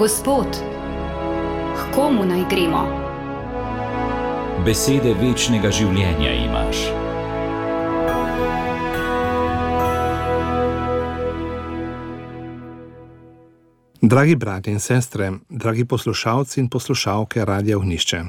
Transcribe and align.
Gospod, 0.00 0.46
k 1.76 1.94
komu 1.94 2.24
naj 2.24 2.44
gremo? 2.50 2.80
Besede 4.64 5.12
večnega 5.12 5.68
življenja 5.68 6.30
imaš. 6.40 6.80
Dragi 14.00 14.38
bratje 14.40 14.72
in 14.72 14.80
sestre, 14.80 15.34
dragi 15.50 15.84
poslušalci 15.84 16.60
in 16.64 16.72
poslušalke 16.72 17.44
Radia 17.44 17.76
Vnišče. 17.76 18.24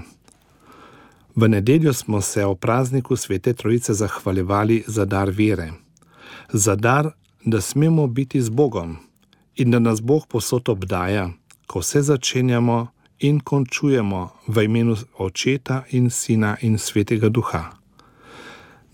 V 1.35 1.47
nedeljo 1.47 1.93
smo 1.93 2.21
se 2.21 2.45
o 2.45 2.55
prazniku 2.55 3.15
Svete 3.15 3.53
Trojice 3.53 3.93
zahvaljevali 3.93 4.83
za 4.87 5.05
dar 5.05 5.31
vere, 5.31 5.71
za 6.51 6.75
dar, 6.75 7.13
da 7.45 7.61
smemo 7.61 8.07
biti 8.07 8.41
z 8.41 8.49
Bogom 8.49 8.97
in 9.55 9.71
da 9.71 9.79
nas 9.79 10.01
Bog 10.01 10.27
posod 10.27 10.69
obdaja, 10.69 11.29
ko 11.71 11.79
vse 11.79 12.01
začenjamo 12.01 12.87
in 13.19 13.39
končujemo 13.39 14.29
v 14.47 14.63
imenu 14.67 14.95
Očeta 15.17 15.83
in 15.95 16.09
Sina 16.09 16.57
in 16.61 16.77
Svetega 16.77 17.29
Duha. 17.29 17.71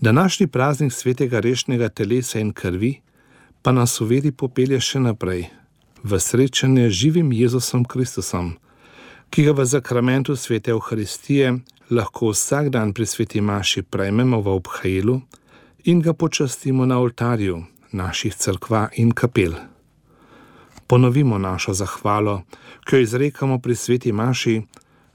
Današnji 0.00 0.46
praznik 0.46 0.92
svetega 0.92 1.40
rešnega 1.40 1.88
telesa 1.88 2.38
in 2.38 2.52
krvi 2.52 3.00
pa 3.62 3.72
nas 3.72 4.00
v 4.00 4.06
veri 4.06 4.30
popelje 4.30 4.78
še 4.80 5.00
naprej 5.00 5.48
v 6.02 6.20
srečanje 6.20 6.86
z 6.90 6.92
živim 6.92 7.32
Jezusom 7.32 7.82
Kristusom, 7.84 8.54
ki 9.30 9.42
ga 9.42 9.52
v 9.52 9.66
zakramentu 9.66 10.36
svete 10.36 10.70
Euharistije 10.70 11.58
lahko 11.90 12.30
vsak 12.30 12.70
dan 12.70 12.94
pri 12.94 13.06
sveti 13.06 13.40
Maši 13.40 13.82
prejmemo 13.82 14.38
v 14.40 14.54
obhajilu 14.54 15.20
in 15.84 15.98
ga 16.02 16.12
počastimo 16.12 16.86
na 16.86 17.00
oltarju 17.02 17.64
naših 17.92 18.34
crkva 18.34 18.88
in 18.94 19.10
kapel. 19.10 19.77
Ponovimo 20.88 21.38
našo 21.38 21.74
zahvalo, 21.74 22.42
ki 22.86 22.96
jo 22.96 23.00
izrekamo 23.00 23.58
pri 23.58 23.74
sveti 23.74 24.12
Maši, 24.12 24.62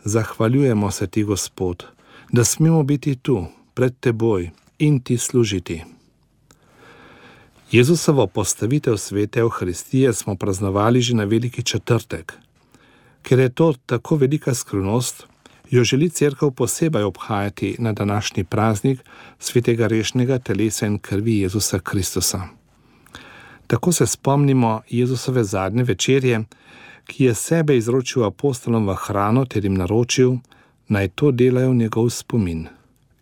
zahvaljujemo 0.04 0.92
se 0.92 1.08
ti, 1.08 1.24
Gospod, 1.24 1.86
da 2.32 2.44
smemo 2.44 2.84
biti 2.84 3.16
tu, 3.16 3.46
pred 3.74 3.94
teboj 4.00 4.50
in 4.80 5.00
ti 5.00 5.18
služiti. 5.18 5.84
Jezusovo 7.72 8.28
postavitev 8.28 8.98
svete 8.98 9.40
Euharistije 9.40 10.14
smo 10.14 10.36
praznovali 10.36 11.02
že 11.02 11.16
na 11.16 11.24
veliki 11.24 11.64
četrtek. 11.64 12.34
Ker 13.22 13.40
je 13.40 13.50
to 13.50 13.74
tako 13.86 14.16
velika 14.16 14.54
skrivnost, 14.54 15.24
jo 15.70 15.84
želi 15.84 16.10
crkva 16.10 16.52
posebej 16.52 17.04
obhajati 17.04 17.76
na 17.80 17.94
današnji 17.94 18.44
praznik 18.44 19.00
svetega 19.40 19.88
rešnega 19.88 20.40
telesa 20.40 20.86
in 20.86 21.00
krvi 21.00 21.40
Jezusa 21.40 21.80
Kristusa. 21.80 22.63
Tako 23.74 23.92
se 23.92 24.08
spomnimo 24.08 24.82
Jezusove 24.90 25.44
zadnje 25.44 25.84
večerje, 25.84 26.44
ki 27.06 27.24
je 27.24 27.34
sebe 27.34 27.78
izročil 27.78 28.26
apostolom 28.26 28.86
v 28.88 28.94
hrano 28.94 29.46
ter 29.46 29.66
jim 29.66 29.74
naročil, 29.74 30.36
naj 30.88 31.08
to 31.08 31.32
delajo 31.32 31.74
njegov 31.74 32.10
spomin, 32.10 32.68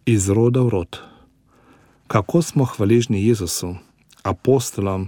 iz 0.06 0.30
roda 0.30 0.60
v 0.62 0.70
rod. 0.70 1.00
Kako 2.08 2.42
smo 2.42 2.66
hvaležni 2.66 3.24
Jezusu, 3.28 3.76
apostolom 4.24 5.08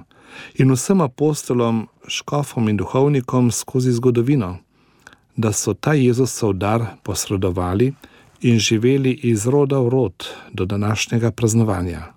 in 0.55 0.71
vsem 0.71 1.01
apostolom, 1.01 1.87
škofom 2.07 2.69
in 2.69 2.77
duhovnikom 2.77 3.51
skozi 3.51 3.91
zgodovino 3.91 4.57
da 5.35 5.51
so 5.51 5.73
ta 5.73 5.93
Jezusov 5.93 6.53
dar 6.53 6.85
posredovali 7.03 7.93
in 8.41 8.59
živeli 8.59 9.11
iz 9.11 9.47
roda 9.47 9.79
v 9.79 9.89
rod 9.89 10.23
do 10.53 10.65
današnjega 10.65 11.31
praznovanja. 11.31 12.12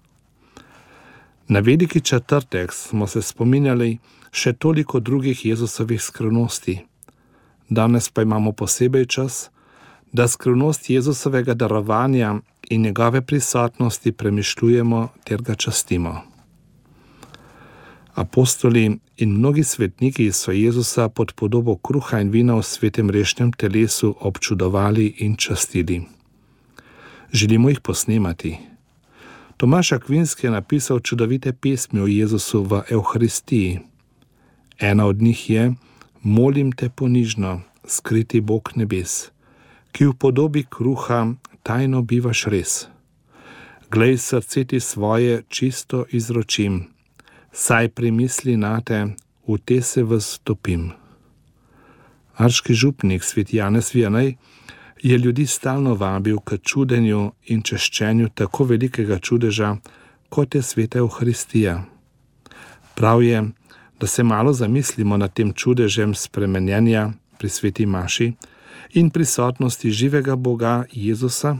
Na 1.48 1.60
veliki 1.60 2.00
četrtek 2.00 2.72
smo 2.72 3.06
se 3.06 3.22
spominjali 3.22 3.98
še 4.32 4.52
toliko 4.52 5.00
drugih 5.00 5.44
Jezusovih 5.46 6.02
skrivnosti. 6.02 6.80
Danes 7.68 8.10
pa 8.10 8.22
imamo 8.22 8.52
posebej 8.52 9.06
čas, 9.06 9.50
da 10.12 10.28
skrivnost 10.28 10.90
Jezusovega 10.90 11.54
darovanja 11.54 12.34
in 12.70 12.82
njegove 12.82 13.22
prisotnosti 13.22 14.12
premišljujemo 14.12 15.08
ter 15.24 15.42
ga 15.42 15.54
častimo. 15.54 16.20
Apostoli 18.14 18.98
in 19.16 19.32
mnogi 19.38 19.64
svetniki 19.64 20.32
so 20.32 20.52
Jezusa 20.52 21.08
pod 21.08 21.32
podobo 21.32 21.76
kruha 21.76 22.20
in 22.20 22.30
vina 22.30 22.54
v 22.54 22.62
svetem 22.62 23.10
rešnem 23.10 23.52
telesu 23.52 24.14
občudovali 24.20 25.14
in 25.18 25.36
častili. 25.36 26.02
Želimo 27.32 27.68
jih 27.68 27.80
posnemati. 27.80 28.75
Tomaš 29.56 29.92
Akvinski 29.92 30.46
je 30.46 30.50
napisal 30.50 31.00
čudovite 31.00 31.52
pesmi 31.52 32.00
o 32.00 32.06
Jezusu 32.06 32.62
v 32.62 32.82
Euharistiji. 32.90 33.80
Ena 34.78 35.06
od 35.06 35.22
njih 35.22 35.50
je: 35.50 35.74
Molim 36.22 36.72
te 36.72 36.88
ponižno, 36.88 37.60
skriti 37.86 38.40
Bog 38.40 38.70
nebes, 38.74 39.30
ki 39.92 40.06
v 40.06 40.12
podobi 40.12 40.64
kruha 40.70 41.34
tajno 41.62 42.02
bivaš 42.02 42.44
res. 42.44 42.86
Glej 43.90 44.18
srce 44.18 44.64
ti 44.64 44.80
svoje 44.80 45.42
čisto 45.48 46.04
izročim 46.10 46.96
saj 47.56 47.88
primisli 47.88 48.56
na 48.56 48.80
te, 48.80 49.06
v 49.48 49.56
te 49.64 49.80
se 49.82 50.04
vstopim. 50.04 50.90
Arški 52.36 52.74
župnik 52.74 53.24
svet 53.24 53.54
Janez 53.54 53.94
Vijanej 53.94 54.36
je 55.02 55.18
ljudi 55.18 55.46
stalno 55.46 55.94
vabil 55.94 56.38
k 56.38 56.58
čudenju 56.62 57.32
in 57.46 57.62
češčenju 57.62 58.28
tako 58.34 58.64
velikega 58.64 59.18
čudeža, 59.18 59.76
kot 60.28 60.54
je 60.54 60.62
sveta 60.62 60.98
Euharistija. 60.98 61.84
Prav 62.94 63.22
je, 63.22 63.44
da 64.00 64.06
se 64.06 64.22
malo 64.22 64.52
zamislimo 64.52 65.16
nad 65.16 65.32
tem 65.32 65.52
čudežem 65.52 66.14
spremenjenja 66.14 67.12
pri 67.38 67.48
sveti 67.48 67.86
Maši 67.86 68.32
in 68.94 69.10
prisotnosti 69.10 69.90
živega 69.90 70.36
Boga 70.36 70.84
Jezusa 70.92 71.56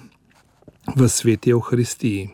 v 0.97 1.09
sveti 1.09 1.51
Euharistiji. 1.51 2.29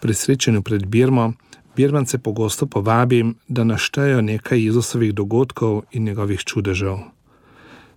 Pri 0.00 0.14
srečanju 0.14 0.62
pred 0.62 0.86
Birmo 0.86 1.32
Birmance 1.76 2.18
pogosto 2.18 2.66
povabim, 2.66 3.34
da 3.48 3.64
naštejejo 3.64 4.20
nekaj 4.20 4.64
Jezusovih 4.64 5.14
dogodkov 5.14 5.82
in 5.92 6.04
njegovih 6.04 6.40
čudežev. 6.44 6.98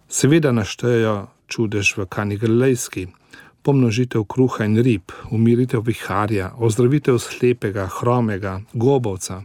Seveda 0.07 0.51
naštejejo 0.51 1.27
čudež 1.47 1.97
v 1.97 2.06
Kani 2.06 2.38
Galilejski, 2.38 3.07
pomnožitev 3.63 4.25
kruha 4.29 4.66
in 4.66 4.78
rib, 4.78 5.11
umiritev 5.31 5.81
viharja, 5.85 6.53
ozdravitev 6.57 7.19
slepega, 7.19 7.88
hromega, 7.88 8.61
gobovca, 8.73 9.44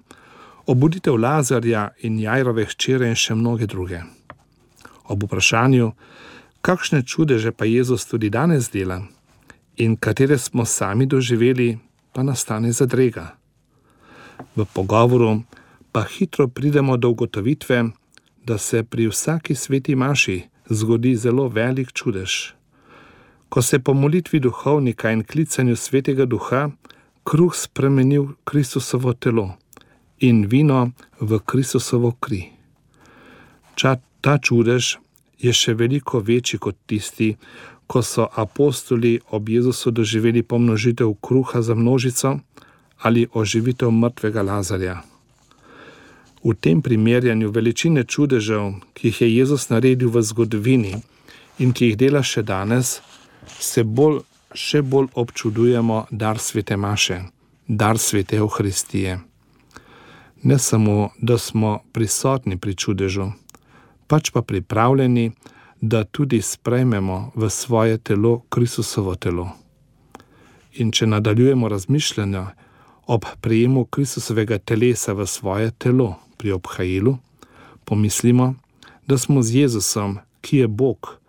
obuditev 0.66 1.16
Lazarja 1.16 1.88
in 2.02 2.18
Jajrove 2.20 2.66
hčere 2.68 3.08
in 3.08 3.16
še 3.16 3.34
mnoge 3.34 3.66
druge. 3.66 4.04
Ob 5.08 5.24
vprašanju, 5.24 5.92
kakšne 6.60 7.02
čudeže 7.02 7.52
pa 7.52 7.64
Jezus 7.64 8.06
tudi 8.06 8.30
danes 8.30 8.70
dela 8.70 9.00
in 9.76 9.96
katere 9.96 10.38
smo 10.38 10.64
sami 10.64 11.06
doživeli, 11.06 11.78
pa 12.12 12.22
nastane 12.22 12.72
zadrega 12.72 13.40
v 14.56 14.64
pogovoru 14.64 15.42
pa 15.92 16.02
hitro 16.06 16.48
pridemo 16.48 16.96
do 16.96 17.10
ugotovitve, 17.10 17.84
da 18.44 18.58
se 18.58 18.82
pri 18.82 19.08
vsaki 19.08 19.54
sveti 19.54 19.94
maši 19.94 20.42
zgodi 20.70 21.16
zelo 21.16 21.48
velik 21.48 21.92
čudež. 21.92 22.54
Ko 23.48 23.62
se 23.62 23.78
po 23.78 23.94
molitvi 23.94 24.40
duhovnika 24.40 25.10
in 25.10 25.24
klicanju 25.24 25.76
svetega 25.76 26.24
duha 26.26 26.70
kruh 27.24 27.54
spremeni 27.56 28.18
v 28.18 28.34
Kristusovo 28.44 29.12
telo 29.12 29.56
in 30.20 30.46
vino 30.46 30.90
v 31.20 31.40
Kristusovo 31.46 32.12
kri. 32.20 32.52
Ča, 33.74 33.96
ta 34.20 34.38
čudež 34.38 34.98
je 35.40 35.52
še 35.52 35.74
veliko 35.74 36.20
večji 36.20 36.60
kot 36.60 36.76
tisti, 36.86 37.34
ko 37.90 38.02
so 38.02 38.28
apostoli 38.36 39.18
ob 39.30 39.48
Jezusu 39.48 39.90
doživeli 39.90 40.42
pomnožitev 40.42 41.14
kruha 41.20 41.62
za 41.62 41.74
množico 41.74 42.38
ali 43.02 43.26
oživitev 43.32 43.90
mrtvega 43.90 44.42
Lazarja. 44.42 45.09
V 46.44 46.54
tem 46.56 46.80
primerjanju 46.82 47.50
veličine 47.50 48.04
čudežev, 48.04 48.72
ki 48.94 49.08
jih 49.08 49.20
je 49.20 49.36
Jezus 49.36 49.68
naredil 49.68 50.08
v 50.08 50.22
zgodovini 50.24 50.94
in 51.58 51.72
ki 51.76 51.90
jih 51.90 51.96
dela 52.00 52.22
še 52.24 52.40
danes, 52.42 53.00
se 53.60 53.84
bolj, 53.84 54.22
še 54.56 54.80
bolj 54.80 55.10
občudujemo 55.20 56.06
dar 56.10 56.40
svete 56.40 56.76
Maše, 56.80 57.18
dar 57.68 57.98
svete 58.00 58.40
Euharistije. 58.40 59.18
Ne 60.42 60.58
samo, 60.58 61.10
da 61.20 61.36
smo 61.38 61.82
prisotni 61.92 62.56
pri 62.56 62.72
čudežu, 62.74 63.28
pač 64.08 64.32
pa 64.32 64.40
pripravljeni, 64.40 65.32
da 65.80 66.04
tudi 66.04 66.40
sprejmemo 66.40 67.32
v 67.36 67.50
svoje 67.50 67.98
telo 67.98 68.40
Kristusovo 68.48 69.14
telo. 69.14 69.50
In 70.80 70.88
če 70.92 71.06
nadaljujemo 71.06 71.68
razmišljanja, 71.68 72.46
ob 73.06 73.28
prijemu 73.40 73.84
Kristusovega 73.84 74.58
telesa 74.58 75.12
v 75.12 75.26
svoje 75.26 75.70
telo 75.76 76.16
pri 76.40 76.56
obhajilu, 76.56 77.18
pomislimo, 77.84 78.54
da 79.04 79.18
smo 79.20 79.44
z 79.44 79.68
Jezusom, 79.68 80.16
ki 80.40 80.64
je 80.64 80.68
Bog, 80.68 81.20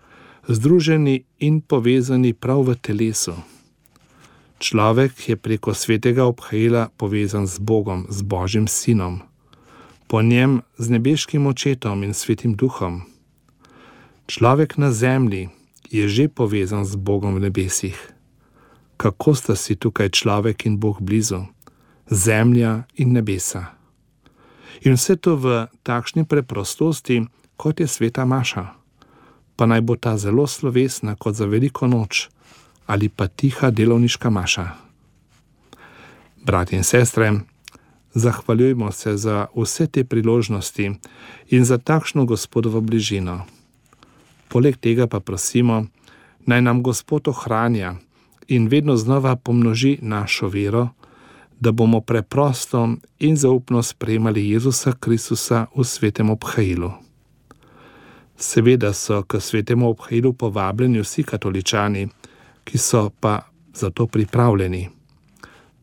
združeni 0.48 1.24
in 1.44 1.60
povezani 1.60 2.32
prav 2.34 2.64
v 2.64 2.80
telesu. 2.80 3.36
Človek 4.64 5.30
je 5.30 5.36
preko 5.36 5.76
svetega 5.76 6.24
obhajila 6.24 6.88
povezan 6.96 7.44
z 7.44 7.60
Bogom, 7.60 8.08
z 8.08 8.24
Božjim 8.24 8.72
Sinom, 8.72 9.20
po 10.08 10.22
njem 10.24 10.62
z 10.80 10.96
nebeškim 10.96 11.44
očetom 11.48 12.08
in 12.08 12.14
svetim 12.16 12.56
duhom, 12.56 13.12
Človek 14.32 14.80
na 14.80 14.96
zemlji 14.96 15.52
je 15.92 16.08
že 16.08 16.32
povezan 16.32 16.88
z 16.88 16.96
Bogom 16.96 17.36
v 17.36 17.52
nebesih. 17.52 18.00
Kako 18.96 19.36
sta 19.36 19.60
si 19.60 19.76
tukaj 19.76 20.16
človek 20.16 20.64
in 20.72 20.80
Bog 20.80 21.04
blizu, 21.04 21.52
zemlja 22.08 22.88
in 22.96 23.12
nebesa. 23.12 23.76
In 24.82 24.96
vse 24.96 25.16
to 25.16 25.36
v 25.36 25.68
takšni 25.84 26.26
preprostosti, 26.26 27.26
kot 27.58 27.80
je 27.80 27.88
sveta 27.88 28.26
Maša. 28.26 28.66
Pa 29.56 29.64
naj 29.66 29.82
bo 29.82 29.96
ta 29.96 30.18
zelo 30.18 30.48
slovesna 30.48 31.16
kot 31.16 31.36
za 31.36 31.46
veliko 31.46 31.88
noč 31.88 32.30
ali 32.92 33.08
pa 33.08 33.28
tiha 33.28 33.72
delovniška 33.72 34.30
Maša. 34.30 34.68
Bratje 36.44 36.78
in 36.78 36.84
sestre, 36.84 37.32
zahvaljujmo 38.14 38.92
se 38.92 39.18
za 39.18 39.48
vse 39.56 39.88
te 39.88 40.04
priložnosti 40.04 40.92
in 41.50 41.66
za 41.66 41.78
takšno 41.78 42.26
gospodovo 42.26 42.82
bližino. 42.82 43.46
Poleg 44.48 44.78
tega 44.78 45.08
pa 45.08 45.20
prosimo, 45.20 45.86
naj 46.46 46.62
nam 46.62 46.84
Gospod 46.84 47.28
ohranja 47.28 47.96
in 48.48 48.68
vedno 48.68 48.98
znova 48.98 49.36
pomnoži 49.36 49.98
našo 50.02 50.48
vero, 50.48 50.90
da 51.62 51.72
bomo 51.72 52.02
preprosto 52.02 52.90
in 53.20 53.38
zaupno 53.38 53.84
spremljali 53.84 54.50
Jezusa 54.50 54.94
Kristusa 55.00 55.66
v 55.76 55.84
svetem 55.84 56.30
obhajilu. 56.30 56.92
Seveda 58.38 58.94
so 58.94 59.22
k 59.24 59.40
svetemu 59.40 59.90
obhajilu 59.90 60.34
povabljeni 60.34 61.02
vsi 61.02 61.24
katoličani, 61.24 62.08
ki 62.64 62.78
so 62.78 63.10
pa 63.20 63.42
za 63.74 63.90
to 63.90 64.08
pripravljeni. 64.08 64.90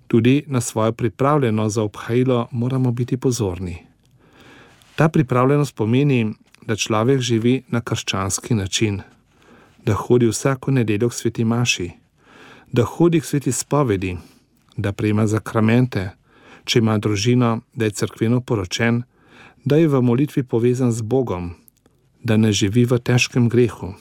Tudi 0.07 0.45
na 0.47 0.61
svojo 0.61 0.93
pripravljenost 0.93 1.75
za 1.75 1.83
obhajilo 1.83 2.49
moramo 2.51 2.93
biti 2.93 3.17
pozorni. 3.17 3.77
Ta 4.97 5.09
pripravljenost 5.09 5.75
pomeni, 5.75 6.35
da 6.67 6.77
človek 6.77 7.21
živi 7.21 7.63
na 7.69 7.81
krščanski 7.81 8.55
način, 8.55 9.01
da 9.87 9.95
hodi 9.95 10.27
vsako 10.27 10.71
nedeljo 10.71 11.09
k 11.09 11.15
sveti 11.15 11.45
Maši, 11.45 11.91
da 12.73 12.83
hodi 12.85 13.21
k 13.21 13.25
sveti 13.25 13.53
spovedi, 13.53 14.17
da 14.79 14.93
prejema 14.95 15.27
zakramente, 15.27 16.11
če 16.65 16.79
ima 16.79 16.99
družino, 17.03 17.61
da 17.75 17.89
je 17.89 17.97
crkveno 17.99 18.41
poročen, 18.41 19.03
da 19.65 19.77
je 19.77 19.89
v 19.91 20.01
molitvi 20.03 20.45
povezan 20.47 20.93
z 20.95 21.03
Bogom, 21.03 21.51
da 22.23 22.37
ne 22.37 22.53
živi 22.53 22.87
v 22.87 22.99
težkem 23.03 23.49
grehu. 23.51 23.95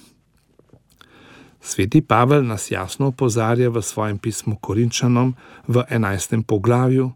Sveti 1.62 2.02
Pavel 2.02 2.46
nas 2.48 2.70
jasno 2.72 3.10
opozarja 3.12 3.70
v 3.74 3.82
svojem 3.82 4.22
pismu 4.22 4.56
Korinčanom 4.62 5.34
v 5.68 5.84
11. 5.90 6.44
poglavju, 6.46 7.12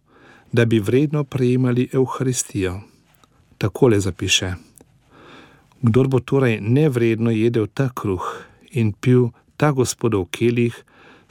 da 0.52 0.66
bi 0.66 0.80
vredno 0.80 1.24
prejemali 1.24 1.88
Euharistijo. 1.94 2.82
Takole 3.58 4.00
zapiše: 4.00 4.56
Kdor 5.82 6.08
bo 6.08 6.20
torej 6.20 6.60
nevredno 6.60 7.32
jedel 7.32 7.70
ta 7.70 7.90
kruh 7.94 8.26
in 8.72 8.92
pil 8.92 9.30
ta 9.58 9.72
gospodov 9.72 10.28
kelih, 10.34 10.76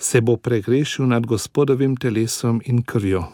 se 0.01 0.21
bo 0.21 0.37
pregrešil 0.37 1.07
nad 1.07 1.27
gospodovim 1.27 1.97
telesom 1.97 2.63
in 2.65 2.83
krvjo. 2.83 3.25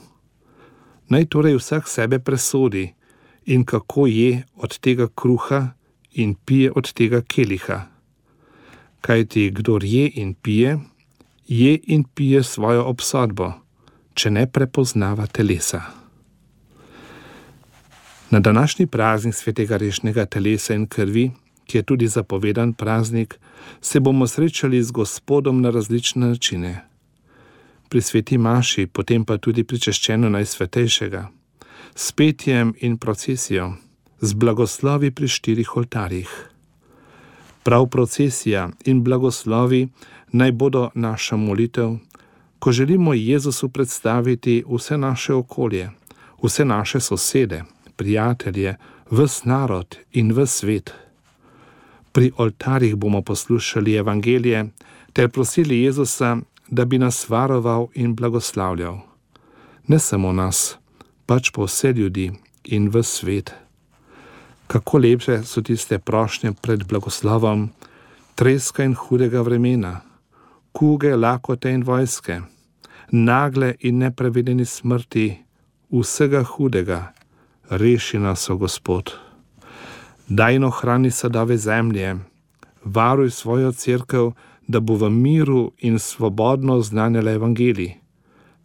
Naj 1.09 1.31
torej 1.31 1.57
vsak 1.57 1.89
sebe 1.89 2.19
presodi 2.19 2.91
in 3.47 3.65
kako 3.65 4.07
je 4.07 4.43
od 4.57 4.79
tega 4.79 5.09
kruha 5.15 5.69
in 6.13 6.35
pije 6.35 6.73
od 6.75 6.93
tega 6.93 7.23
keliha 7.23 7.97
kajti 9.07 9.51
kdor 9.55 9.85
je 9.85 10.11
in 10.15 10.35
pije, 10.35 10.79
je 11.47 11.79
in 11.87 12.05
pije 12.05 12.43
svojo 12.43 12.85
obsodbo, 12.85 13.53
če 14.15 14.31
ne 14.31 14.47
prepoznava 14.51 15.27
telesa. 15.27 15.83
Na 18.31 18.41
današnji 18.41 18.87
praznik 18.87 19.35
svetega 19.35 19.77
rešnega 19.77 20.27
telesa 20.27 20.75
in 20.75 20.87
krvi, 20.87 21.31
ki 21.67 21.79
je 21.79 21.83
tudi 21.83 22.09
zapovedan 22.09 22.73
praznik, 22.73 23.39
se 23.81 24.01
bomo 24.01 24.27
srečali 24.27 24.83
z 24.83 24.91
Gospodom 24.91 25.61
na 25.61 25.71
različne 25.71 26.27
načine. 26.27 26.85
Pri 27.89 28.01
sveti 28.01 28.39
Maši, 28.39 28.87
potem 28.87 29.25
pa 29.25 29.39
tudi 29.39 29.65
pri 29.65 29.79
češčenju 29.79 30.31
najsvetejšega, 30.31 31.29
s 31.95 32.13
petjem 32.13 32.75
in 32.81 32.99
procesijo, 32.99 33.73
z 34.21 34.33
blagoslovi 34.35 35.11
pri 35.11 35.29
štirih 35.29 35.77
oltarjih. 35.77 36.31
Prav 37.63 37.87
procesija 37.87 38.69
in 38.85 39.03
blagoslovi 39.05 39.89
naj 40.33 40.53
bodo 40.53 40.91
naša 40.95 41.37
molitev, 41.37 41.97
ko 42.59 42.73
želimo 42.73 43.15
Jezusu 43.15 43.69
predstaviti 43.69 44.65
vse 44.69 44.99
naše 44.99 45.35
okolje, 45.35 45.91
vse 46.43 46.65
naše 46.65 47.01
sosede, 47.01 47.63
prijatelje, 47.97 48.77
vse 49.11 49.49
narod 49.49 49.97
in 50.13 50.33
vse 50.33 50.47
svet. 50.47 51.06
Pri 52.17 52.31
oltarjih 52.37 52.97
bomo 52.97 53.21
poslušali 53.23 53.95
evangelije 54.01 54.65
ter 55.13 55.29
prosili 55.29 55.83
Jezusa, 55.83 56.37
da 56.69 56.85
bi 56.85 56.99
nas 56.99 57.29
varoval 57.29 57.87
in 57.95 58.15
blagoslavljal. 58.17 58.99
Ne 59.87 59.99
samo 59.99 60.33
nas, 60.33 60.79
pač 61.27 61.53
pa 61.53 61.69
vse 61.69 61.93
ljudi 61.93 62.33
in 62.65 62.89
vse 62.89 63.03
svet 63.03 63.55
kako 64.67 64.99
lepe 64.99 65.43
so 65.45 65.63
tiste 65.63 65.99
prošnje 65.99 66.53
pred 66.53 66.85
blagoslovom, 66.85 67.71
treska 68.35 68.85
in 68.85 68.95
hudega 68.95 69.41
vremena, 69.41 70.01
kuge, 70.73 71.15
lakote 71.17 71.71
in 71.71 71.83
vojske, 71.83 72.41
nagle 73.11 73.75
in 73.81 73.99
neprevedeni 73.99 74.65
smrti, 74.65 75.29
vsega 75.91 76.43
hudega, 76.43 77.13
reši 77.71 78.19
nas, 78.19 78.51
o 78.51 78.57
Gospod. 78.57 79.26
Daj 80.29 80.59
no 80.59 80.71
hrani 80.71 81.11
sadove 81.11 81.57
zemlje, 81.57 82.17
varuj 82.85 83.31
svojo 83.31 83.73
crkv, 83.73 84.31
da 84.67 84.81
bo 84.81 84.97
v 84.97 85.11
miru 85.11 85.73
in 85.79 85.99
svobodno 85.99 86.81
znanjala 86.81 87.33
evangeliji. 87.33 87.95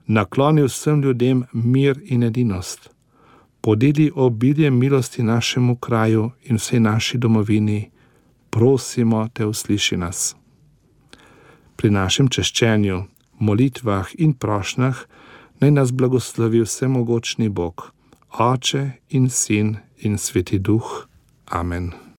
Nakloni 0.08 0.64
vsem 0.64 1.02
ljudem 1.02 1.44
mir 1.54 2.00
in 2.06 2.24
edinost 2.24 2.90
podeli 3.62 4.12
obilje 4.16 4.72
milosti 4.72 5.24
našemu 5.24 5.76
kraju 5.76 6.32
in 6.44 6.56
vsej 6.56 6.80
naši 6.80 7.18
domovini, 7.18 7.90
prosimo 8.50 9.30
te 9.34 9.46
usliši 9.46 9.98
nas. 9.98 10.36
Pri 11.76 11.90
našem 11.90 12.28
češčenju, 12.28 13.04
molitvah 13.40 14.08
in 14.18 14.34
prošnjah 14.34 15.06
naj 15.60 15.72
nas 15.72 15.92
blagoslovi 15.92 16.62
vsemogočni 16.62 17.50
Bog, 17.50 17.92
Oče 18.40 18.92
in 19.10 19.30
Sin 19.30 19.78
in 19.98 20.18
Sveti 20.18 20.60
Duh. 20.60 21.11
Amen. 21.52 22.11